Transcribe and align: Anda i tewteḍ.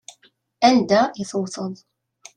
Anda 0.67 1.01
i 1.21 1.23
tewteḍ. 1.29 1.73